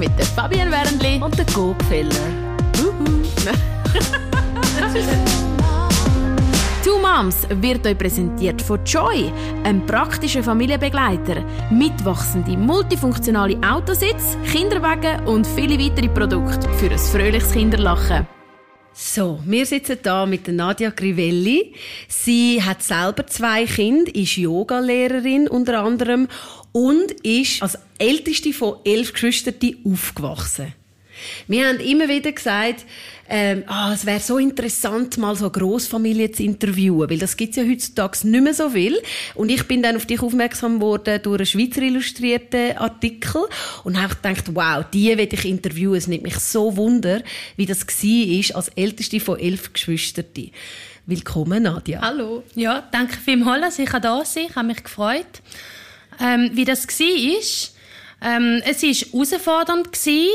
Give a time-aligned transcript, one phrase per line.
[0.00, 2.08] mit der Fabienne Wernli und der Gopfeller.
[6.82, 9.30] Two Moms wird euch präsentiert von Joy,
[9.62, 11.44] einem praktischen Familienbegleiter.
[11.70, 18.26] Mitwachsende, multifunktionale Autositz, Kinderwagen und viele weitere Produkte für ein fröhliches Kinderlachen.
[18.92, 21.74] So, wir sitzen da mit Nadia Grivelli.
[22.08, 26.26] Sie hat selber zwei Kinder, ist Yogalehrerin unter anderem
[26.72, 30.74] und ist als älteste von elf Geschwistern aufgewachsen.
[31.48, 32.86] Wir haben immer wieder gesagt,
[33.28, 37.50] ähm, ah, es wäre so interessant, mal so eine Grossfamilie zu interviewen, weil das gibt
[37.50, 39.00] es ja heutzutage nicht mehr so viel.
[39.34, 43.42] Und ich bin dann auf dich aufmerksam geworden durch einen Schweizer illustrierten Artikel
[43.84, 45.96] und habe gedacht, wow, die will ich interviewen.
[45.96, 47.22] Es nimmt mich so wunder,
[47.56, 50.24] wie das war als älteste von elf Geschwistern.
[51.06, 52.00] Willkommen, Nadja.
[52.00, 52.42] Hallo.
[52.54, 55.42] Ja, danke vielmals, dass ich da sein Ich habe mich gefreut.
[56.20, 60.28] Ähm, wie das war, ähm, es war herausfordernd, gewesen,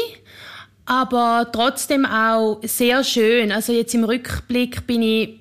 [0.85, 3.51] aber trotzdem auch sehr schön.
[3.51, 5.39] Also jetzt im Rückblick bin ich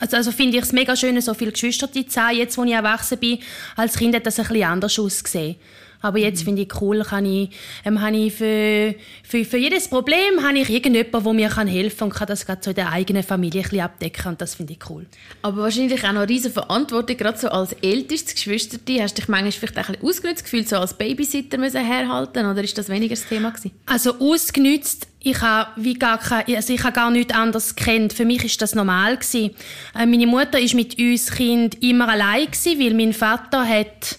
[0.00, 2.36] also, also finde ich es mega schön, so viele Geschwister zu haben.
[2.36, 3.38] Jetzt, wo ich erwachsen bin,
[3.76, 5.56] als Kind hat das ein bisschen anders ausgesehen.
[6.00, 6.44] Aber jetzt mhm.
[6.44, 7.50] finde ich cool, kann ich,
[7.84, 12.08] ähm, habe ich für, für, für jedes Problem habe ich irgendjemanden, der mir helfen kann
[12.08, 14.72] und kann das gerade so in der eigenen Familie ein bisschen abdecken und das finde
[14.72, 15.06] ich cool.
[15.42, 19.28] Aber wahrscheinlich auch noch eine riesige Verantwortung, gerade so als ältestes Geschwister, hast du dich
[19.28, 22.88] manchmal vielleicht auch ein bisschen ausgenutzt gefühlt, so als Babysitter müssen herhalten oder ist das
[22.88, 23.72] weniger das Thema gewesen?
[23.86, 28.12] Also ausgenutzt ich habe wie gar kein, also ich habe gar nichts anderes kennt.
[28.12, 29.50] Für mich ist das normal gewesen.
[29.94, 34.18] Äh, meine Mutter ist mit uns Kind immer allein gewesen, weil mein Vater hat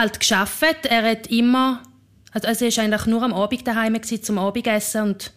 [0.00, 0.86] halt geschafft.
[0.88, 1.82] Er hat immer,
[2.32, 5.32] also, also er war eigentlich nur am Abend daheim gewesen, zum Abendessen und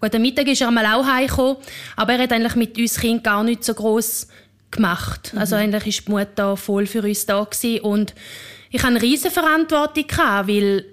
[0.00, 1.56] gut, am Mittag ist er einmal auch heimgekommen,
[1.96, 4.28] aber er hat eigentlich mit uns Kind gar nicht so groß
[4.70, 5.32] gemacht.
[5.32, 5.38] Mhm.
[5.38, 7.80] Also eigentlich ist die Mutter voll für uns da gewesen.
[7.80, 8.14] und
[8.70, 10.04] ich hatte eine riesige Verantwortung,
[10.44, 10.84] weil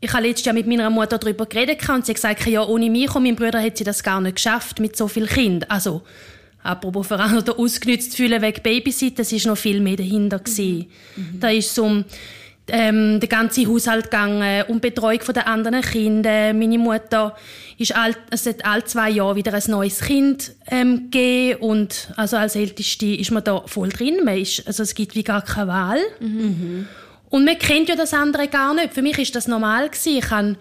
[0.00, 2.90] ich habe letztes Jahr mit meiner Mutter darüber geredet und sie hat gesagt, ja, ohne
[2.90, 5.70] mich und meinen Bruder hätte sie das gar nicht geschafft mit so vielen Kindern.
[5.70, 6.02] Also,
[6.62, 10.90] apropos Verein oder ausgenützt fühlen wegen Babysit, das ist noch viel mehr dahinter gewesen.
[11.16, 11.40] Mhm.
[11.40, 12.04] Da ist so
[12.68, 16.54] ähm, der ganze Haushalt gegangen und Betreuung der anderen Kinder.
[16.54, 17.36] Meine Mutter
[17.78, 22.36] ist all, es hat alle zwei Jahre wieder ein neues Kind ähm, gegeben und also
[22.36, 24.24] als Älteste ist man da voll drin.
[24.24, 25.98] Man ist, also es gibt wie gar keine Wahl.
[26.20, 26.88] Mhm.
[27.28, 28.94] Und man kennt ja das andere gar nicht.
[28.94, 30.18] Für mich ist das normal gewesen.
[30.18, 30.56] Ich habe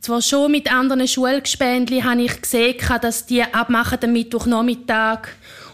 [0.00, 5.28] zwar schon mit anderen Schulgespendli habe ich gesehen, dass die abmachen am Mittwochnachmittag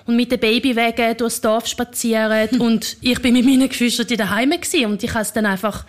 [0.09, 4.53] und mit dem Babywagen durchs Dorf spazieren und ich bin mit meinen Geschwistern daheim
[4.87, 5.85] und ich habe dann einfach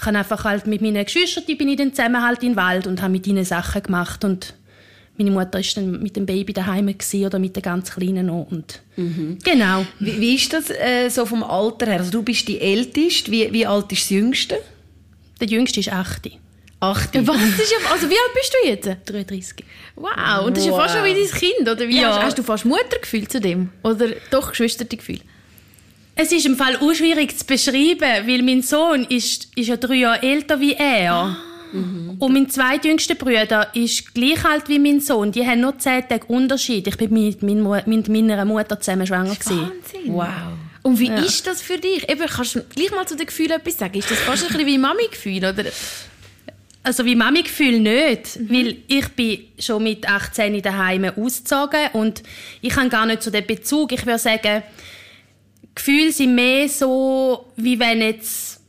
[0.00, 2.86] ich habe einfach halt mit meinen Geschwistern bin ich dann zusammen halt in den Wald
[2.86, 4.54] und habe mit ihnen Sachen gemacht und
[5.18, 6.94] meine Mutter ist dann mit dem Baby daheim
[7.26, 9.38] oder mit den ganz Kleinen noch und mhm.
[9.44, 9.84] genau.
[9.98, 11.98] Wie, wie, ist das äh, so vom Alter her?
[11.98, 13.30] Also du bist die Älteste.
[13.32, 14.58] Wie, wie alt ist das Jüngste?
[15.40, 16.30] Der Jüngste ist 8.
[16.80, 17.26] 8.
[17.26, 17.36] Was?
[17.36, 19.10] Ist ja, also wie alt bist du jetzt?
[19.10, 19.64] 33.
[19.96, 22.00] Wow, und das ist ja fast schon wie dein Kind, oder wie?
[22.00, 22.14] Ja.
[22.14, 23.70] Hast, hast, du fast Muttergefühl zu dem?
[23.82, 25.20] Oder doch Geschwistergefühl?
[26.14, 29.94] Es ist im Fall auch schwierig zu beschreiben, weil mein Sohn ist, ist ja drei
[29.94, 31.12] Jahre älter wie er.
[31.12, 31.36] Ah.
[31.72, 32.16] Mhm.
[32.18, 35.32] Und mein zweitjüngster Bruder ist gleich alt wie mein Sohn.
[35.32, 36.86] Die haben nur zehn Tage Unterschied.
[36.86, 39.30] Ich bin mit, mit meiner Mutter zusammen schwanger.
[39.30, 39.70] Wahnsinn.
[40.06, 40.28] Wow.
[40.82, 41.18] Und wie ja.
[41.18, 42.08] ist das für dich?
[42.08, 43.98] Eben, kannst du gleich mal zu den Gefühlen etwas sagen?
[43.98, 45.44] Ist das fast ein bisschen wie Mami-Gefühl?
[46.88, 48.50] Also wie Mami-Gefühl nicht, mhm.
[48.50, 52.22] weil ich bin schon mit 18 daheim ausgezogen und
[52.62, 53.92] ich habe gar nicht so den Bezug.
[53.92, 54.62] Ich würde sagen,
[55.74, 58.62] Gefühle sind mehr so, wie wenn jetzt,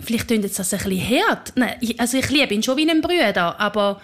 [0.00, 1.52] vielleicht klingt jetzt das ein bisschen hart.
[1.54, 4.00] Nein, also ich liebe ihn schon wie einen Bruder, aber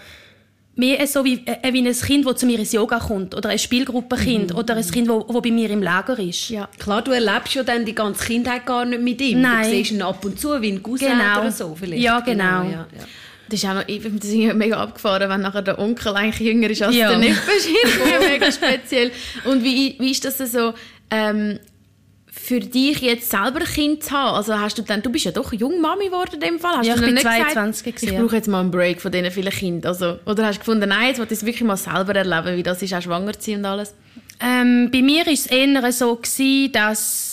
[0.74, 3.58] mehr so wie, äh, wie ein Kind, das zu mir ins Yoga kommt oder ein
[3.58, 4.58] Spielgruppenkind mhm.
[4.58, 6.50] oder ein Kind, das bei mir im Lager ist.
[6.50, 6.68] Ja.
[6.78, 9.40] Klar, du erlebst ja dann die ganze Kindheit gar nicht mit ihm.
[9.40, 9.62] Nein.
[9.62, 11.40] Du siehst ihn ab und zu wie ein Cousin genau.
[11.40, 12.02] oder so vielleicht.
[12.02, 12.64] Ja, genau.
[12.64, 13.04] genau ja, ja.
[13.50, 16.70] Das ist auch noch, ich finde das mega abgefahren, wenn nachher der Onkel eigentlich jünger
[16.70, 17.10] ist als ja.
[17.10, 17.50] der Neffe.
[17.52, 17.68] ist
[18.28, 19.10] mega speziell.
[19.44, 20.72] Und wie, wie ist das so,
[21.10, 21.58] ähm,
[22.30, 24.36] für dich jetzt selber ein Kind zu haben?
[24.36, 26.78] Also hast du dann, du bist ja doch jung Mami geworden in dem Fall.
[26.78, 29.30] Hast ja, du ich bin 22 gesagt, Ich brauche jetzt mal einen Break von diesen
[29.30, 29.92] vielen Kindern.
[29.92, 32.62] Also, oder hast du gefunden, nein, jetzt will ich es wirklich mal selber erleben, wie
[32.62, 33.94] das ist, auch schwanger zu sein und alles?
[34.40, 37.29] Ähm, bei mir war es eher so, gewesen, dass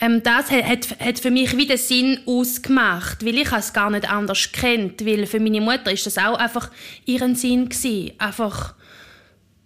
[0.00, 4.52] ähm, das hat, hat, für mich wieder Sinn ausgemacht, weil ich es gar nicht anders
[4.52, 6.70] kennt, weil für meine Mutter ist das auch einfach
[7.04, 8.12] ihren Sinn gewesen.
[8.18, 8.74] einfach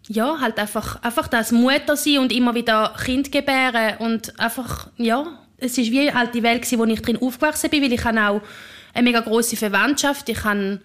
[0.08, 5.38] ja halt einfach einfach das Mutter sein und immer wieder Kind gebären und einfach ja
[5.58, 8.20] es ist wie halt die Welt gewesen, wo ich drin aufgewachsen bin, weil ich habe
[8.20, 8.42] auch
[8.94, 10.80] eine mega große Verwandtschaft, ich habe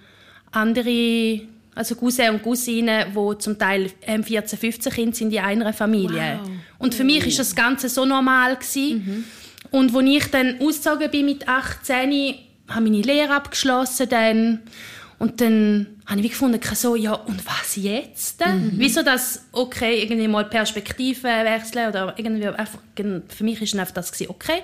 [0.51, 1.41] andere
[1.77, 6.39] also Cousins und Cousinen, die zum Teil 14, 15 Kinder sind in einer Familie.
[6.41, 6.49] Wow.
[6.79, 8.97] Und für mich ist das Ganze so normal gewesen.
[8.97, 9.23] Mhm.
[9.71, 12.35] Und als ich dann ausgezogen bin mit 18,
[12.69, 14.59] habe meine Lehre abgeschlossen dann
[15.19, 18.45] Und dann habe ich wie gefunden, so, ja, und was jetzt?
[18.45, 18.73] Mhm.
[18.75, 24.11] Wieso das, okay, irgendwie mal Perspektive wechseln oder irgendwie einfach, für mich ist einfach das
[24.11, 24.61] gewesen, okay.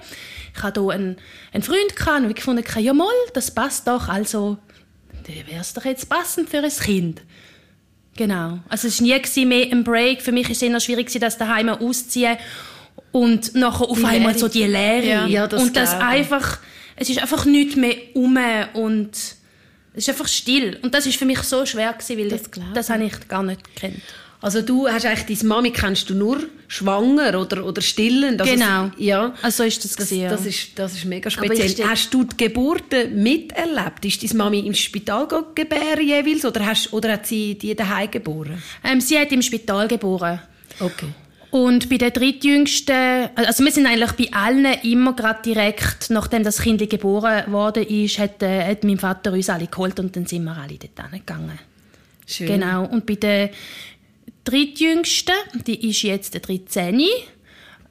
[0.55, 1.17] Ich hatte hier einen,
[1.53, 4.59] einen Freund gehabt und ich gefunden, ja mal, das passt doch, also,
[5.25, 7.21] wäre es doch jetzt passend für ein Kind.
[8.15, 8.59] Genau.
[8.69, 10.21] Also es war nie mehr ein Break.
[10.21, 12.38] Für mich war es eher schwierig, das daheim auszuziehen
[13.13, 14.39] und nachher auf die einmal Lehre.
[14.39, 15.06] so die Lehre.
[15.06, 15.27] Ja.
[15.27, 16.60] Ja, das und das einfach,
[16.98, 18.38] es ist einfach nichts mehr um
[18.74, 19.38] und es
[19.95, 20.80] ist einfach still.
[20.81, 22.42] Und das ist für mich so schwer gewesen, weil das,
[22.74, 24.01] das habe ich gar nicht gekannt.
[24.42, 26.38] Also du hast eigentlich deine Mami kennst du nur
[26.68, 28.42] schwanger oder, oder stillend.
[28.42, 28.88] Also genau.
[28.88, 29.33] Es, ja.
[29.42, 31.88] Also ist das, das, gewesen, das, ist, das ist mega speziell.
[31.88, 34.04] Hast du die Geburten miterlebt?
[34.04, 38.62] Ist deine Mami im Spital gebären jeweils oder, hast, oder hat sie die daheim geboren?
[38.83, 40.42] Ähm, sie hat im Spital geboren.
[40.77, 41.07] Okay.
[41.53, 46.59] Und bei der drittjüngsten, also wir sind eigentlich bei allen immer gerade direkt, nachdem das
[46.59, 50.45] Kind geboren worden ist, hat, äh, hat mein Vater uns alle geholt und dann sind
[50.45, 51.59] wir alle dort gegangen.
[52.25, 52.47] Schön.
[52.47, 52.85] Genau.
[52.85, 53.51] Und bei der
[54.45, 55.35] drittjüngsten,
[55.67, 57.00] die ist jetzt der 13.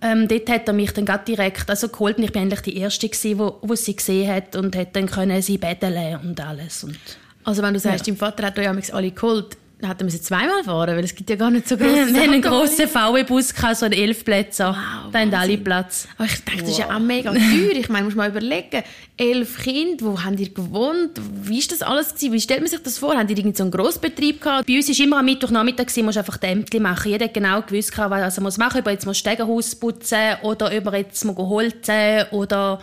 [0.02, 2.76] Ähm, dort hat er mich dann gerade direkt also geholt und ich bin eigentlich die
[2.78, 6.82] Erste gewesen, wo, wo sie gesehen hat und hat dann können sie betteln und alles.
[6.82, 6.98] Und,
[7.44, 8.12] also wenn du sagst, ja.
[8.12, 9.56] dein Vater hat euch alle geholt,
[9.88, 12.32] hätten wir sie zweimal fahren, weil es gibt ja gar nicht so große Wir haben
[12.32, 14.64] einen grossen VW-Bus, so einen elf Plätze.
[14.64, 16.08] Wow, da haben alle Platz.
[16.16, 16.60] Aber ich denke, wow.
[16.60, 17.72] das ist ja auch mega teuer.
[17.72, 18.82] Ich meine, muss mal überlegen,
[19.16, 21.20] elf Kinder, wo haben ihr gewohnt?
[21.42, 22.32] Wie ist das alles gewesen?
[22.32, 23.14] Wie stellt man sich das vor?
[23.14, 24.66] Haben die irgendeinen so einen Grossbetrieb gehabt?
[24.66, 27.10] Bei uns war immer am Mittwochnachmittag, gewesen, musst einfach die Ämter machen.
[27.10, 28.80] Jeder hat genau gewusst, was er muss machen muss.
[28.80, 32.80] Ob er jetzt das Stegenhaus putzen oder ob er jetzt holzen oder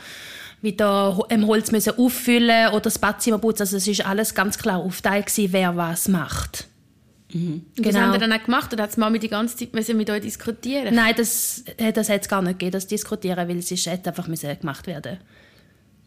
[0.61, 3.63] wieder im Holz müssen auffüllen oder das Badzimmer putzen.
[3.63, 6.68] Also es ist alles ganz klar aufgeteilt, wer was macht.
[7.31, 7.65] Mhm.
[7.75, 7.87] Genau.
[7.89, 8.73] Was haben Sie dann auch gemacht?
[8.73, 12.09] Oder hat die Mami die ganze Zeit müssen mit euch diskutieren Nein, das, äh, das
[12.09, 15.19] hat es gar nicht gegeben, das Diskutieren, weil es ist einfach müssen gemacht werden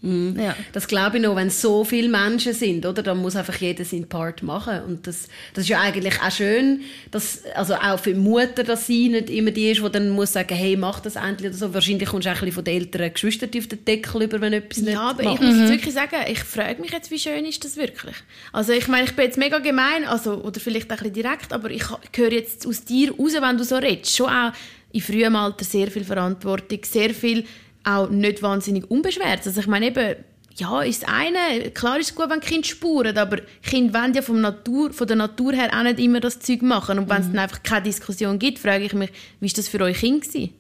[0.03, 0.37] Mhm.
[0.39, 0.57] Ja.
[0.73, 3.03] Das glaube ich noch, wenn so viele Menschen sind, oder?
[3.03, 4.83] Dann muss einfach jeder seinen Part machen.
[4.83, 6.81] Und das, das ist ja eigentlich auch schön,
[7.13, 10.33] dass, also auch für die Mutter, dass sie nicht immer die ist, die dann muss
[10.33, 11.73] sagen, hey, mach das endlich oder so.
[11.73, 14.53] Wahrscheinlich kommst du auch ein bisschen von den älteren Geschwistern auf den Deckel über, wenn
[14.53, 15.35] etwas ja, nicht Ja, aber macht.
[15.35, 15.69] ich muss mhm.
[15.69, 18.17] wirklich sagen, ich frage mich jetzt, wie schön ist das wirklich?
[18.53, 21.53] Also ich meine, ich bin jetzt mega gemein, also, oder vielleicht auch ein bisschen direkt,
[21.53, 21.85] aber ich
[22.17, 24.53] höre jetzt aus dir raus, wenn du so redest, schon auch
[24.93, 27.45] in frühem Alter sehr viel Verantwortung, sehr viel
[27.85, 29.47] auch nicht wahnsinnig unbeschwert.
[29.47, 30.17] Also ich meine eben,
[30.57, 34.23] ja, ist das eine, klar ist es gut, wenn Kinder spuren, aber Kinder wollen ja
[34.23, 36.99] vom Natur, von der Natur her auch nicht immer das Zeug machen.
[36.99, 37.35] Und wenn es mhm.
[37.35, 40.51] dann einfach keine Diskussion gibt, frage ich mich, wie war das für euch Kind gewesen?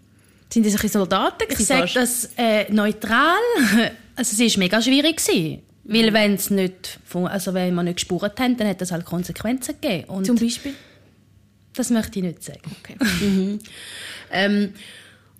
[0.52, 3.38] Sind das ein Soldaten Ich sage das äh, neutral.
[4.14, 5.16] Also es war mega schwierig.
[5.16, 5.62] Gewesen.
[5.84, 6.14] Weil mhm.
[6.14, 10.04] wenn es nicht, also wenn wir nicht gespurt haben, dann hat das halt Konsequenzen gegeben.
[10.10, 10.74] Und Zum Beispiel?
[11.74, 12.60] Das möchte ich nicht sagen.
[12.82, 12.96] Okay.
[13.24, 13.58] mhm.
[14.30, 14.74] ähm,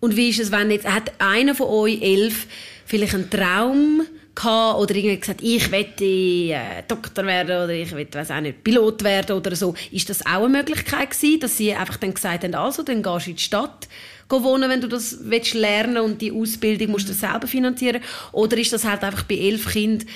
[0.02, 2.49] und wie ist es, wenn jetzt, hat einer von euch elf
[2.87, 4.02] vielleicht einen Traum
[4.34, 8.64] gehabt oder irgendwie gesagt, ich möchte äh, Doktor werden oder ich will, weiß auch nicht,
[8.64, 9.75] Pilot werden oder so.
[9.93, 13.26] Ist das auch eine Möglichkeit gewesen, dass sie einfach dann gesagt haben, also, dann gehst
[13.26, 13.88] du in die Stadt
[14.28, 18.02] wohnen, wenn du das willst lernen und die Ausbildung musst du selber finanzieren?
[18.32, 20.08] Oder ist das halt einfach bei elf Kindern,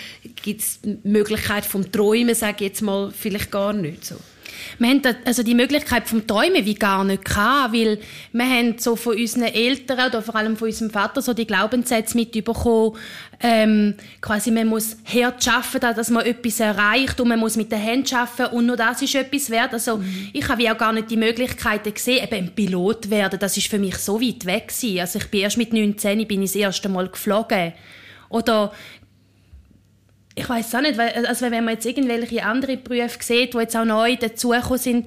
[0.42, 4.16] gibt es die Möglichkeit vom Träumen, sage ich jetzt mal, vielleicht gar nicht so?
[4.78, 7.98] Wir haben also die Möglichkeit vom Träumen wie gar nicht gehabt, weil
[8.32, 12.16] wir haben so von unseren Eltern oder vor allem von unserem Vater so die Glaubenssätze
[12.16, 12.96] mitbekommen,
[13.40, 17.78] ähm, quasi man muss hart arbeiten, dass man etwas erreicht und man muss mit den
[17.78, 19.72] Händen arbeiten und nur das ist etwas wert.
[19.72, 20.30] Also mhm.
[20.32, 23.78] ich habe auch gar nicht die Möglichkeiten gesehen, eben ein Pilot werden, das ist für
[23.78, 25.00] mich so weit weg gewesen.
[25.00, 27.72] Also ich bin erst mit 19 bin ich das erste Mal geflogen.
[28.28, 28.72] Oder
[30.38, 33.74] ich weiß auch nicht, weil, also wenn man jetzt irgendwelche andere Berufe sieht, die jetzt
[33.74, 35.06] auch neu dazugekommen sind,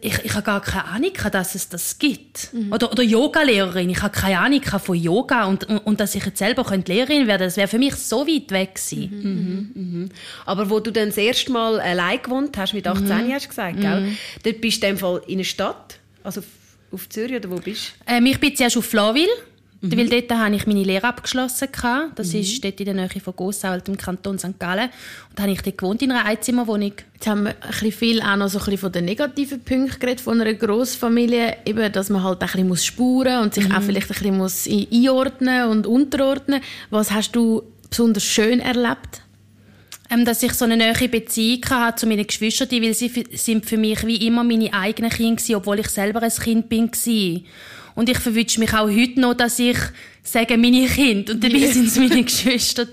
[0.00, 2.52] ich, ich habe gar keine Ahnung, dass es das gibt.
[2.52, 2.72] Mhm.
[2.72, 3.90] Oder, oder Yoga-Lehrerin.
[3.90, 7.42] Ich habe keine Ahnung von Yoga und, und, und dass ich jetzt selber Lehrerin werden
[7.42, 9.10] das wäre für mich so weit weg gewesen.
[9.74, 9.82] Mhm.
[9.82, 10.00] Mhm.
[10.00, 10.08] mhm.
[10.46, 13.32] Aber wo du dann das erste Mal allein gewohnt hast, mit 18 mhm.
[13.32, 14.00] hast du gesagt, gell?
[14.00, 14.18] Mhm.
[14.42, 16.42] dort bist du in dem Fall in einer Stadt, also
[16.90, 18.14] auf Zürich oder wo bist du?
[18.14, 19.28] Ähm, ich bin zuerst auf Flawil
[19.84, 19.98] Mhm.
[19.98, 21.68] Weil dort habe ich meine Lehre abgeschlossen.
[22.14, 22.40] Das mhm.
[22.40, 24.58] ist dort in der Nähe von Gossau, im Kanton St.
[24.58, 24.88] Gallen.
[25.28, 26.92] Und da habe ich dort gewohnt in einer Einzimmerwohnung.
[27.14, 30.00] Jetzt haben wir ein bisschen viel auch noch so ein bisschen von den negativen Punkten
[30.00, 31.58] geredet, von einer Grossfamilie.
[31.66, 33.74] Eben, dass man halt ein bisschen muss spuren und sich mhm.
[33.74, 36.60] auch vielleicht ein bisschen muss einordnen und unterordnen.
[36.90, 39.20] Was hast du besonders schön erlebt?
[40.10, 43.78] Ähm, dass ich so eine neue Beziehung hatte zu meinen Geschwistern, weil sie sind für
[43.78, 46.90] mich wie immer meine eigenen Kinder waren, obwohl ich selber ein Kind bin.
[47.94, 49.78] Und ich verwünsche mich auch heute noch, dass ich
[50.22, 51.32] sage, meine Kinder.
[51.32, 52.86] Und dabei sind es meine Geschwister.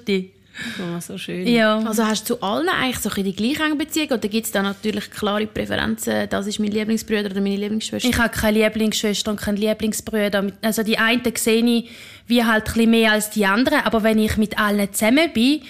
[0.79, 1.47] Oh, so schön.
[1.47, 1.79] Ja.
[1.79, 4.61] Also hast du zu allen eigentlich so die gleiche enge Beziehung oder gibt es da
[4.61, 8.07] natürlich klare Präferenzen, das ist mein Lieblingsbruder oder meine Lieblingsschwester?
[8.07, 10.51] Ich habe keine Lieblingsschwester und keinen Lieblingsbrüder.
[10.61, 11.89] Also die einen sehe ich
[12.27, 15.61] wie halt ein mehr als die anderen, aber wenn ich mit allen zusammen bin,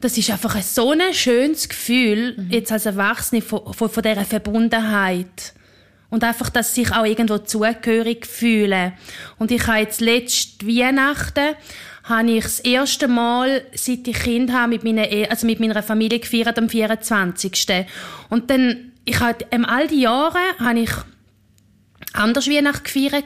[0.00, 2.50] das ist einfach ein so ein schönes Gefühl, mhm.
[2.50, 5.54] jetzt als Erwachsene, von, von, von dieser Verbundenheit.
[6.10, 8.94] Und einfach, dass sich auch irgendwo zugehörig fühlen.
[9.38, 11.54] Und ich habe jetzt letzte Weihnachten,
[12.04, 15.82] habe ich das erste Mal, seit ich Kind habe, mit meiner, e also mit meiner
[15.82, 17.86] Familie gefeiert am 24.
[18.30, 20.90] Und dann, ich habe, ähm, all die Jahre habe ich
[22.14, 23.24] anders Weihnachten gefeiert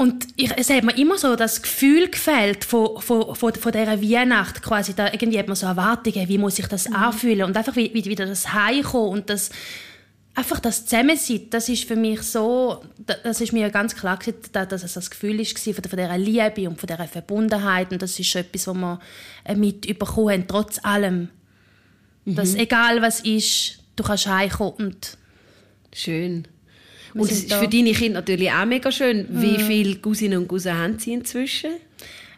[0.00, 4.00] und ich, es hat mir immer so das Gefühl gefällt von, von, von, von dieser
[4.00, 4.94] Weihnacht quasi.
[4.94, 6.96] Da irgendwie hat man so Erwartungen, wie muss ich das mhm.
[6.96, 9.50] anfühlen und einfach wie, wie wieder das Heimkommen und das
[10.40, 12.82] einfach das Zusammensein, das ist für mich so,
[13.22, 14.18] das ist mir ganz klar
[14.52, 18.34] dass es das Gefühl ist von, dieser Liebe und von dieser Verbundenheit und das ist
[18.34, 19.00] etwas, was wir
[19.44, 21.28] äh, mitbekommen haben, trotz allem.
[22.24, 22.34] Mhm.
[22.34, 25.18] Dass egal was ist, du kannst heimkommen und
[25.92, 26.46] Schön.
[27.14, 29.26] Und es ist für deine Kinder natürlich auch mega schön.
[29.28, 29.42] Mhm.
[29.42, 31.70] Wie viele Cousinen und Cousinen haben sie inzwischen?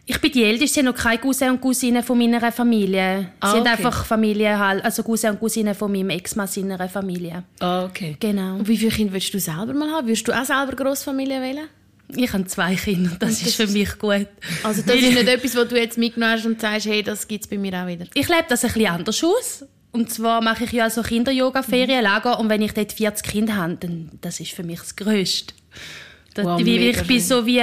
[0.05, 3.31] Ich bin die Älteste, sie haben noch keine Cousinen und Cousinen von meiner Familie.
[3.39, 3.63] Ah, sie okay.
[3.63, 7.43] sind einfach Familie, halt, also Cousinen und Cousinen von meinem Ex-Mann seiner Familie.
[7.59, 8.17] Ah, okay.
[8.19, 8.55] Genau.
[8.55, 10.07] Und wie viele Kinder willst du selber mal haben?
[10.07, 11.69] Würdest du auch selber Großfamilie wählen?
[12.15, 14.27] Ich habe zwei Kinder das, das ist für mich gut.
[14.63, 17.45] Also das ist nicht etwas, was du jetzt mitgenommen hast und sagst, hey, das gibt
[17.45, 18.05] es bei mir auch wieder?
[18.13, 19.65] Ich lebe das ein bisschen anders aus.
[19.93, 24.09] Und zwar mache ich ja so Kinder-Yoga-Ferienlager und wenn ich dort 40 Kinder habe, dann
[24.21, 25.53] das ist für mich das Größte.
[26.33, 27.61] Das, wow, wie, ich bin so wie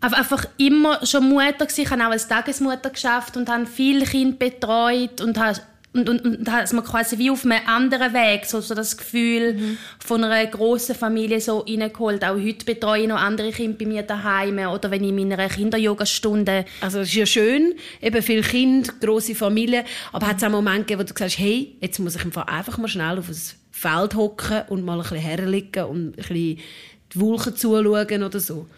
[0.00, 1.82] einfach immer schon Mutter gewesen.
[1.82, 5.60] Ich habe auch als Tagesmutter geschafft und habe viele Kinder betreut und habe
[5.92, 8.96] und, und, und da ist man quasi wie auf einem anderen Weg so, so das
[8.96, 9.78] Gefühl mhm.
[9.98, 12.24] von einer großen Familie so reingeholt.
[12.24, 15.48] Auch heute betreue ich noch andere Kinder bei mir daheim oder wenn ich in meiner
[15.48, 16.64] Kinderyogastunde.
[16.80, 20.82] Also es ist ja schön, eben viele Kinder, große Familie, aber hat es auch Momente
[20.82, 24.62] gegeben, wo du sagst, hey, jetzt muss ich einfach mal schnell auf das Feld hocken
[24.68, 26.34] und mal ein bisschen herliegen und ein bisschen
[27.12, 28.68] die Wolken zuschauen oder so?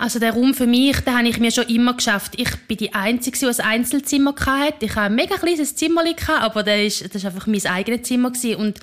[0.00, 2.32] Also der Raum für mich, den habe ich mir schon immer geschafft.
[2.38, 4.86] Ich bin die Einzige, die ein Einzelzimmer hatte.
[4.86, 6.04] Ich hatte ein mega kleines Zimmer,
[6.40, 8.32] aber das war einfach mein eigenes Zimmer.
[8.56, 8.80] Und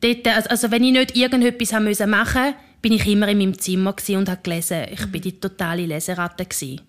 [0.00, 3.92] dort, also, also wenn ich nicht irgendetwas machen musste, bin ich immer in meinem Zimmer
[4.10, 4.84] und habe gelesen.
[4.92, 6.44] Ich war die totale Leseratte.
[6.44, 6.80] Gewesen.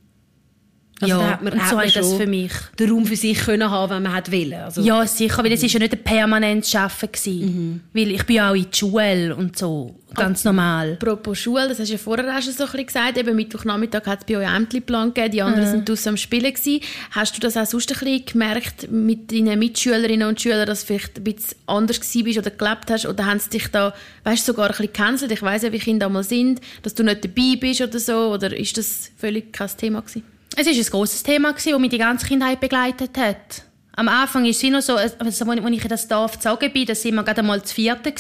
[1.02, 2.52] Also ja, hat man, und so hat das für mich.
[2.78, 4.54] Den Raum für sich können haben, wenn man hat wollen.
[4.54, 7.82] Also, ja, sicher, weil es ist ja nicht ein permanentes Arbeiten mhm.
[7.92, 10.94] Weil ich bin ja auch in der Schule und so, ganz normal.
[10.94, 14.06] Apropos Schule, das hast du ja vorher auch schon so ein bisschen gesagt, eben Mittwochnachmittag
[14.06, 15.72] hat es bei euch Ämterplan gegeben, die anderen mhm.
[15.72, 16.82] sind draussen am Spielen gewesen.
[17.12, 20.88] Hast du das auch sonst ein bisschen gemerkt mit deinen Mitschülerinnen und Schülern, dass du
[20.88, 24.66] vielleicht ein bisschen anders bist oder gelebt hast oder haben sie dich da, weißt sogar
[24.66, 25.32] ein bisschen gecancelt?
[25.32, 28.56] Ich weiss ja, wie Kinder einmal sind, dass du nicht dabei bist oder so, oder
[28.56, 30.24] ist das völlig kein Thema gewesen?
[30.56, 33.64] Es war ein grosses Thema, das mich die ganze Kindheit begleitet hat.
[33.94, 36.94] Am Anfang ist es noch so, also, als ich in das Dorf gezogen bin, da
[36.94, 38.14] waren wir gerade einmal zu vierten.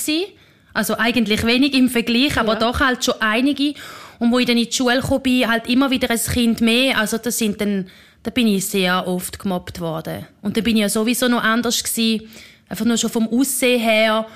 [0.74, 2.60] Also eigentlich wenig im Vergleich, aber ja.
[2.60, 3.74] doch halt schon einige.
[4.20, 6.98] Und wo ich dann in die Schule kam, bin, halt immer wieder ein Kind mehr.
[6.98, 7.90] Also das sind dann,
[8.24, 10.28] da bin ich sehr oft gemobbt worden.
[10.42, 12.30] Und da bin ich ja sowieso noch anders gewesen.
[12.70, 14.28] Einfach nur schon vom Aussehen her.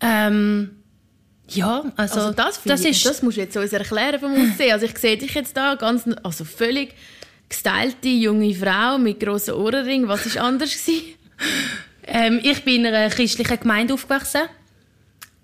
[0.00, 0.70] Ähm,
[1.48, 4.72] ja, also, also das, das, ist, das musst du jetzt uns erklären vom Aussehen.
[4.72, 6.94] Also ich sehe dich jetzt da ganz, also völlig
[7.48, 10.08] gestylte junge Frau mit grossen Ohrenringen.
[10.08, 10.70] Was war anders
[12.06, 14.42] ähm, ich bin in einer christlichen Gemeinde aufgewachsen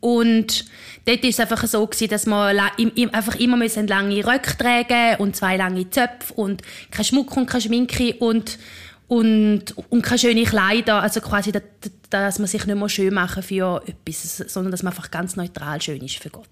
[0.01, 0.65] und
[1.05, 2.73] dort war es einfach so gewesen, dass wir
[3.13, 7.63] einfach immer müssen lange Röcke tragen und zwei lange Zöpfe und kein Schmuck und keine
[7.63, 8.59] Schminke und
[9.11, 11.51] und, und keine schönen Kleider, also quasi,
[12.11, 15.83] dass, man sich nicht mehr schön machen für etwas, sondern dass man einfach ganz neutral
[15.83, 16.47] schön ist für Gott.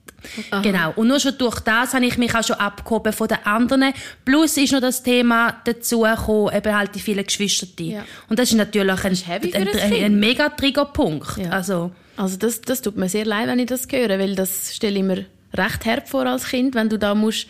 [0.50, 0.60] Aha.
[0.62, 0.92] Genau.
[0.96, 3.92] Und nur schon durch das habe ich mich auch schon abgehoben von den anderen.
[4.24, 7.80] Plus ist noch das Thema dazu gekommen, eben halt die vielen Geschwister.
[7.80, 8.04] Ja.
[8.28, 11.38] Und das ist natürlich ein, ein, ein, ein mega Triggerpunkt.
[11.38, 11.50] Ja.
[11.50, 14.98] Also, also das, das tut mir sehr leid, wenn ich das höre, weil das stelle
[14.98, 17.46] ich mir recht herb vor als Kind, wenn du da musst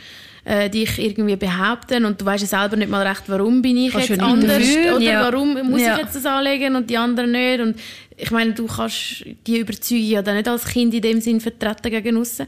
[0.49, 3.93] äh, dich irgendwie behaupten und du weißt ja selber nicht mal recht, warum bin ich
[3.93, 4.97] kannst jetzt anders dafür?
[4.97, 5.21] oder ja.
[5.23, 5.93] warum muss ja.
[5.93, 7.79] ich jetzt das anlegen und die anderen nicht und
[8.17, 11.91] ich meine, du kannst die Überzeugung ja dann nicht als Kind in dem Sinn vertreten
[11.91, 12.47] gegen aussen.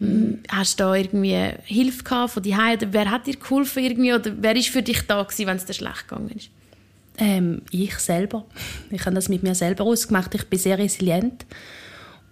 [0.00, 0.38] Mhm.
[0.48, 2.88] Hast du da irgendwie Hilfe gehabt von die Heide?
[2.90, 5.74] Wer hat dir geholfen irgendwie oder wer ist für dich da gewesen, wenn es dir
[5.74, 6.48] schlecht gegangen ist?
[7.18, 8.46] Ähm, ich selber.
[8.90, 10.34] Ich habe das mit mir selber ausgemacht.
[10.34, 11.44] Ich bin sehr resilient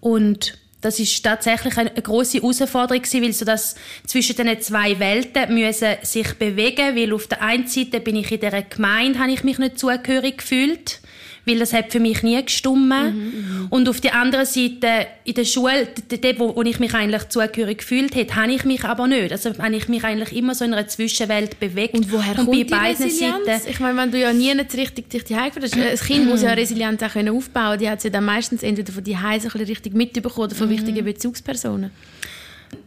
[0.00, 3.74] und das ist tatsächlich eine große Herausforderung gewesen, weil so das
[4.06, 8.40] zwischen den zwei Welten müssen sich bewegen, weil auf der einen Seite bin ich in
[8.40, 11.00] der Gemeinde, habe ich mich nicht zugehörig gefühlt
[11.46, 13.14] weil das hat für mich nie gestummen.
[13.14, 16.94] Mhm, mhm, und auf der anderen Seite, in der Schule, dort, wo, wo ich mich
[16.94, 19.32] eigentlich zugehörig gefühlt habe, habe ich mich aber nicht.
[19.32, 21.94] Also habe ich mich eigentlich immer so in einer Zwischenwelt bewegt.
[21.94, 23.46] Und woher und kommt bei beiden Resilienz?
[23.46, 23.70] Seiten.
[23.70, 26.52] Ich meine, wenn du ja nie nicht richtig dich die Hause ein Kind muss ja
[26.52, 29.94] Resilienz auch können aufbauen Die hat sie ja dann meistens entweder von die Hause richtig
[29.94, 30.72] mitbekommen oder von mhm.
[30.72, 31.90] wichtigen Bezugspersonen.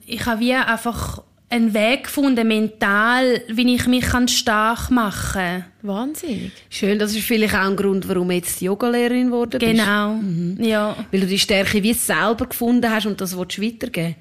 [0.05, 5.65] Ich habe wie einfach einen Weg gefunden, mental, wie ich mich stark machen kann.
[5.83, 6.51] Wahnsinnig.
[6.69, 9.71] Schön, das ist vielleicht auch ein Grund, warum du jetzt Yogalehrerin geworden bist.
[9.71, 10.57] Genau, mhm.
[10.59, 10.95] ja.
[11.11, 14.15] Weil du die Stärke wie selber gefunden hast und das willst du weitergeben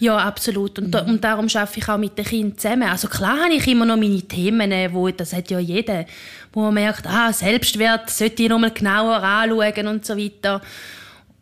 [0.00, 0.78] ja, absolut.
[0.78, 1.10] Und, mhm.
[1.10, 2.88] und darum arbeite ich auch mit den Kindern zusammen.
[2.88, 6.04] Also klar habe ich immer noch meine Themen, wo, das hat ja jeder,
[6.52, 10.60] wo man merkt, ah, Selbstwert sollte ich noch mal genauer anschauen und so weiter.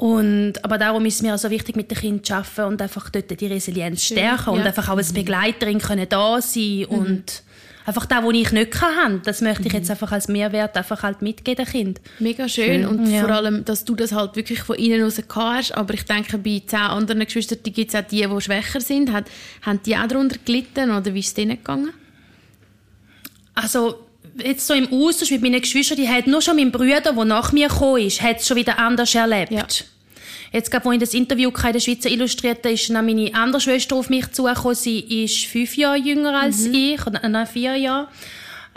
[0.02, 2.82] Und, aber darum ist es mir auch so wichtig, mit den Kindern zu arbeiten und
[2.82, 4.52] einfach dort die Resilienz stärken ja.
[4.52, 6.87] und einfach auch als Begleiterin können da sein mhm.
[6.88, 7.42] und
[7.87, 9.90] einfach das, was ich nicht kann, das möchte ich jetzt mhm.
[9.92, 12.00] einfach als Mehrwert einfach halt mitgeben Kind.
[12.18, 12.87] Mega schön, schön.
[12.87, 13.21] und ja.
[13.21, 16.61] vor allem, dass du das halt wirklich von innen aus hast, aber ich denke, bei
[16.66, 19.12] zehn anderen Geschwistern gibt es auch die, die schwächer sind.
[19.12, 19.26] Hat,
[19.64, 21.92] haben die auch darunter gelitten oder wie ist es denen gegangen?
[23.54, 24.00] Also
[24.37, 27.52] jetzt so im Austausch mit meinen Geschwistern, die hat nur schon mein Bruder, der nach
[27.52, 29.52] mir gekommen ist, hat es schon wieder anders erlebt.
[29.52, 29.64] Ja.
[30.52, 33.97] Jetzt gerade, als ich das Interview in der Schweizer Illustrierte, ist dann meine andere Schwester
[33.97, 34.75] auf mich zugekommen.
[34.75, 36.75] Sie ist fünf Jahre jünger als mhm.
[36.75, 38.09] ich, oder nein, vier Jahre.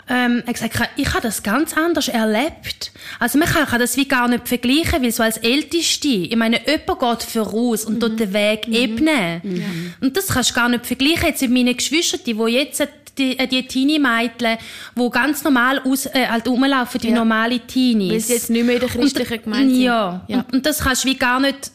[0.08, 2.92] Ähm, er hat gesagt, ich habe das ganz anders erlebt.
[3.18, 6.60] Also man kann, kann das wie gar nicht vergleichen, weil so als Älteste, ich meine,
[6.64, 8.00] jemand geht voraus und mhm.
[8.00, 8.74] dort den Weg mhm.
[8.74, 9.40] ebnen.
[9.42, 9.94] Mhm.
[10.00, 13.46] Und das kannst du gar nicht vergleichen jetzt mit meinen Geschwistern, die jetzt die, äh,
[13.46, 14.58] die Teenie-Mädchen,
[14.94, 17.14] die ganz normal aus, äh, halt rumlaufen, wie ja.
[17.14, 18.12] normale Teenies.
[18.12, 19.84] Weil sie jetzt nicht mehr in der christlichen Gemeinde sind.
[19.84, 20.38] Ja, ja.
[20.38, 21.70] Und, und, das kannst du wie gar nicht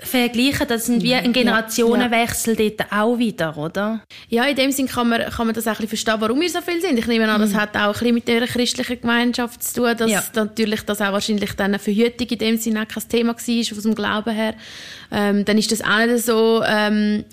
[0.00, 0.66] vergleichen.
[0.66, 2.70] Das sind wie ein Generationenwechsel ja.
[2.70, 4.02] dort auch wieder, oder?
[4.28, 6.48] Ja, in dem Sinn kann man, kann man das auch ein bisschen verstehen, warum wir
[6.48, 6.98] so viel sind.
[6.98, 7.56] Ich nehme an, das mhm.
[7.56, 10.22] hat auch ein bisschen mit der christlichen Gemeinschaft zu tun, dass ja.
[10.34, 13.82] natürlich das auch wahrscheinlich dann eine Verhütung in dem Sinne auch kein Thema war, aus
[13.82, 14.54] dem Glauben her.
[15.12, 17.24] Ähm, dann ist das auch nicht so ähm,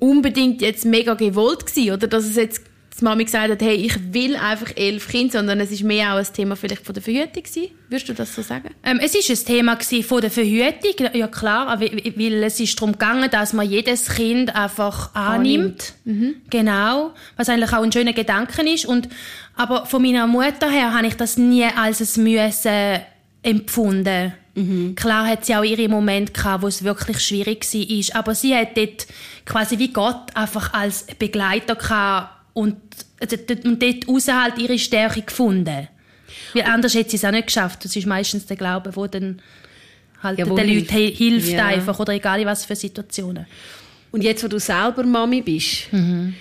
[0.00, 2.62] unbedingt jetzt mega gewollt gewesen, oder dass es jetzt
[2.96, 6.18] die Mami gesagt hat, hey, ich will einfach elf Kinder, sondern es ist mehr auch
[6.18, 7.68] ein Thema vielleicht von der Verhütung gewesen.
[7.88, 8.70] Würdest du das so sagen?
[8.82, 13.30] Ähm, es ist ein Thema von der Verhütung, ja klar, weil es ist darum gegangen,
[13.30, 15.94] dass man jedes Kind einfach annimmt.
[16.04, 16.36] Mhm.
[16.48, 18.86] Genau, was eigentlich auch ein schöner Gedanke ist.
[18.86, 19.08] Und,
[19.54, 23.00] aber von meiner Mutter her habe ich das nie als ein Müssen
[23.42, 24.32] empfunden.
[24.54, 24.94] Mhm.
[24.94, 28.76] Klar hat sie auch ihre Momente gehabt, wo es wirklich schwierig war, aber sie hat
[28.76, 29.06] dort
[29.44, 32.76] quasi wie Gott einfach als Begleiter gehabt und,
[33.64, 35.88] und dort raus halt ihre Stärke gefunden.
[36.54, 37.84] Weil anders hätte sie es auch nicht geschafft.
[37.84, 39.42] Das ist meistens der Glaube, der dann
[40.22, 41.66] halt ja, den Leuten hilft, hilft ja.
[41.66, 43.46] einfach, oder egal in was für Situationen.
[44.10, 46.34] Und jetzt, wo du selber Mami bist, mhm.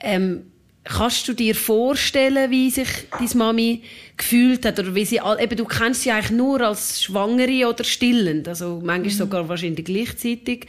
[0.00, 0.42] ähm,
[0.82, 3.82] kannst du dir vorstellen, wie sich deine Mami
[4.16, 4.80] gefühlt hat?
[4.80, 9.12] Oder wie sie, eben, du kennst sie eigentlich nur als Schwangere oder stillend, also manchmal
[9.12, 9.16] mhm.
[9.16, 10.66] sogar wahrscheinlich gleichzeitig.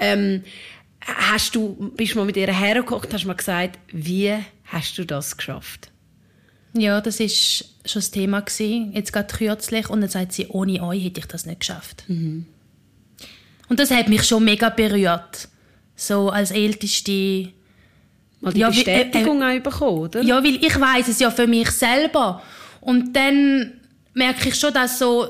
[0.00, 0.42] Ähm,
[1.16, 5.36] hast du, bist du mal mit ihr hergekocht, hast mal gesagt, wie hast du das
[5.36, 5.90] geschafft?
[6.74, 10.82] Ja, das ist schon das Thema gewesen, jetzt gerade kürzlich und dann sagt sie, ohne
[10.82, 12.04] euch hätte ich das nicht geschafft.
[12.08, 12.46] Mhm.
[13.68, 15.48] Und das hat mich schon mega berührt,
[15.96, 17.52] so als älteste
[18.40, 20.22] Mal die ja, Bestätigung äh, äh, bekommen, oder?
[20.22, 22.42] Ja, weil ich weiß es ja für mich selber
[22.80, 23.72] und dann
[24.14, 25.28] merke ich schon, dass so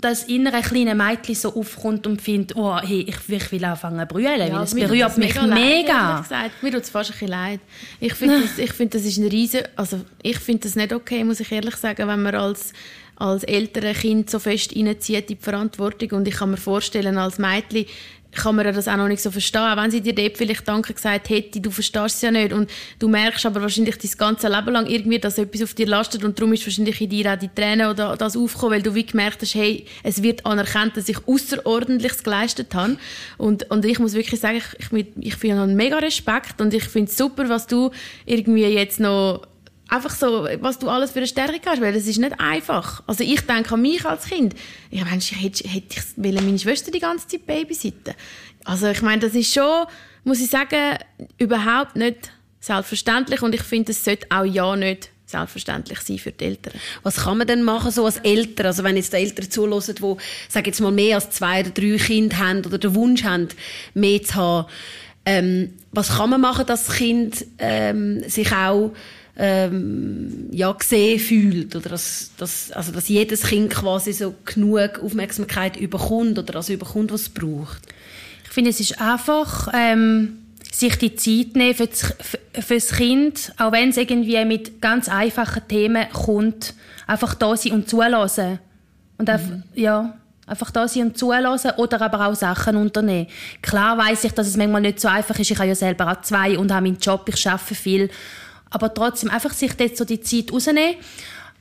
[0.00, 4.06] das innere kleine Mädchen so aufkommt und findet, oh, hey, ich, ich will anfangen zu
[4.06, 5.54] brüllen, ja, weil es berührt mich mega.
[5.54, 6.20] mega.
[6.20, 7.60] Gesagt, mir tut es fast ein bisschen leid.
[8.00, 11.40] Ich finde, das, find, das ist ein riesen, also ich finde das nicht okay, muss
[11.40, 12.72] ich ehrlich sagen, wenn man als
[13.16, 17.38] als ältere Kind so fest reinzieht in die Verantwortung und ich kann mir vorstellen, als
[17.38, 17.86] Mädchen
[18.36, 19.62] kann man das auch noch nicht so verstehen.
[19.62, 22.52] Auch wenn sie dir dort vielleicht Danke gesagt hätte, du verstehst es ja nicht.
[22.52, 26.24] Und du merkst aber wahrscheinlich dein ganze Leben lang irgendwie, dass etwas auf dir lastet
[26.24, 29.06] und darum ist wahrscheinlich in dir auch die Tränen oder das aufgekommen, weil du wie
[29.06, 32.96] gemerkt hast, hey, es wird anerkannt, dass ich Außerordentliches geleistet habe.
[33.38, 37.10] Und, und ich muss wirklich sagen, ich, ich, ich finde mega Respekt und ich finde
[37.10, 37.90] es super, was du
[38.24, 39.42] irgendwie jetzt noch
[39.88, 43.02] einfach so, was du alles für eine Stärke hast, weil das ist nicht einfach.
[43.06, 44.54] Also ich denke an mich als Kind.
[44.90, 48.14] Meine, ich hätte, hätte ich meine Schwester die ganze Zeit babysitten.
[48.64, 49.86] Also ich meine, das ist schon,
[50.24, 50.98] muss ich sagen,
[51.38, 56.44] überhaupt nicht selbstverständlich und ich finde, es sollte auch ja nicht selbstverständlich sein für die
[56.44, 56.72] Eltern.
[57.02, 58.66] Was kann man denn machen so als Eltern?
[58.66, 60.16] Also wenn jetzt die Eltern zulassen, die,
[60.48, 63.48] sag jetzt mal, mehr als zwei oder drei Kinder haben oder den Wunsch haben,
[63.94, 64.68] mehr zu haben,
[65.24, 68.92] ähm, was kann man machen, dass das Kind ähm, sich auch
[69.38, 75.76] ähm, ja, gesehen fühlt oder dass, dass, also dass jedes Kind quasi so genug Aufmerksamkeit
[75.76, 77.82] überkommt oder also überkommt, was es braucht.
[78.44, 80.38] Ich finde, es ist einfach ähm,
[80.72, 82.14] sich die Zeit nehmen für das,
[82.60, 86.74] für das Kind, auch wenn es irgendwie mit ganz einfachen Themen kommt,
[87.06, 88.58] einfach da sein und zulassen.
[89.18, 89.62] Und einfach, mhm.
[89.74, 93.26] ja, einfach da sein und zulassen oder aber auch Sachen unternehmen.
[93.62, 95.50] Klar weiß ich, dass es manchmal nicht so einfach ist.
[95.50, 98.10] Ich habe ja selber auch zwei und habe meinen Job, ich arbeite viel
[98.76, 100.96] aber trotzdem einfach sich dort so die Zeit rausnehmen.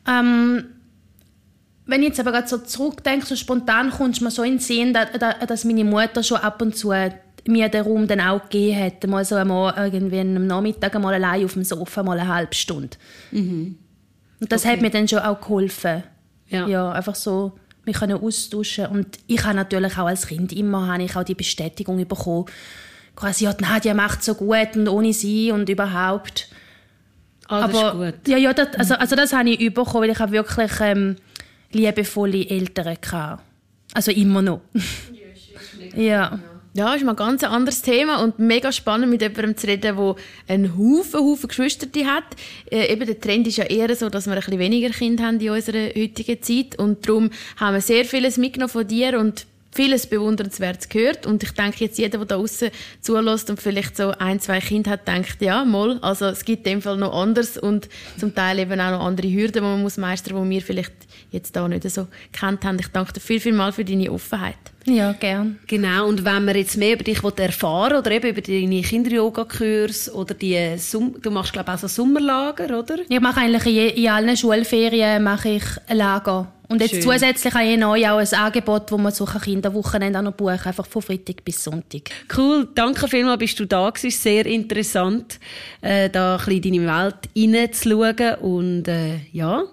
[0.06, 0.66] Ähm,
[1.86, 4.60] wenn ich jetzt aber gerade so zurückdenke, so spontan kommst du mir so in den
[4.60, 5.08] Sinn, dass,
[5.48, 6.94] dass meine Mutter schon ab und zu
[7.48, 11.46] mir den Raum dann auch gegeben hat, mal so einmal irgendwie am Nachmittag mal allein
[11.46, 12.98] auf dem Sofa mal eine halbe Stunde.
[13.32, 13.78] Mhm.
[14.42, 14.74] Und das okay.
[14.74, 16.04] hat mir dann schon auch geholfen.
[16.50, 17.54] Ja, ja einfach so
[17.86, 21.36] mich können austauschen und ich habe natürlich auch als Kind immer habe ich auch die
[21.36, 22.46] Bestätigung bekommen,
[23.16, 26.50] quasi ja Nadja macht so gut und ohne sie und überhaupt.
[27.48, 28.28] Ah, das Aber, ist gut.
[28.28, 31.16] Ja, ja, das, also, also das habe ich bekommen, weil ich habe wirklich ähm,
[31.72, 33.42] liebevolle Eltern hatte.
[33.94, 34.62] Also immer noch.
[35.96, 36.40] ja.
[36.74, 40.16] Ja, ist mal ein ganz anderes Thema und mega spannend mit jemandem zu reden, der
[40.50, 42.26] einen Haufen, Haufen Geschwister hat.
[42.70, 45.40] Äh, eben der Trend ist ja eher so, dass wir ein bisschen weniger Kinder haben
[45.40, 50.08] in unserer heutigen Zeit und darum haben wir sehr vieles mitgenommen von dir und vieles
[50.08, 54.40] Bewundernswertes gehört und ich denke jetzt jeder, der da außen zulässt und vielleicht so ein,
[54.40, 57.90] zwei Kinder hat, denkt, ja, mal, also es gibt in dem Fall noch anders und
[58.18, 60.94] zum Teil eben auch noch andere Hürden, die man muss meistern, die wir vielleicht
[61.32, 62.80] jetzt da nicht so kennt haben.
[62.80, 64.56] Ich danke dir viel, viel mal für deine Offenheit.
[64.86, 65.60] Ja, gern.
[65.68, 70.34] Genau, und wenn man jetzt mehr über dich erfahren oder eben über deine Kinder-Yoga-Kurs oder
[70.36, 73.00] die, Sum du machst glaube ich auch so Sommerlager, oder?
[73.10, 77.02] Ich mache eigentlich in, in allen Schulferien mache ich ein Lager und jetzt Schön.
[77.02, 81.02] zusätzlich habe ich neu auch ein Angebot, wo man so Kinderwochenende noch buchen einfach von
[81.02, 82.10] Freitag bis Sonntag.
[82.36, 84.12] Cool, danke vielmals, bist du da gewesen.
[84.18, 85.40] Sehr interessant,
[85.82, 89.64] äh, da ein bisschen in deine Welt hineinzuschauen und äh, ja,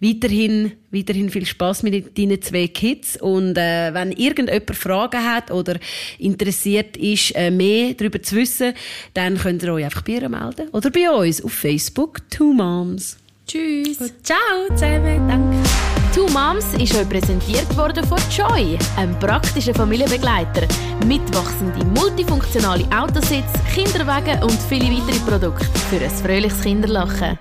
[0.00, 5.76] weiterhin, weiterhin viel Spaß mit deinen zwei Kids und äh, wenn irgendjemand Fragen hat oder
[6.18, 8.74] interessiert ist, äh, mehr darüber zu wissen,
[9.14, 13.18] dann könnt ihr euch einfach bei ihr melden oder bei uns auf Facebook Two Moms.
[13.46, 13.98] Tschüss.
[13.98, 15.89] Gut, ciao zusammen, danke.
[16.14, 20.66] Two Moms ist euch präsentiert worden von Joy, einem praktischen Familienbegleiter.
[21.06, 27.38] Mitwachsende, multifunktionale Autositz, Kinderwagen und viele weitere Produkte für ein fröhliches Kinderlachen.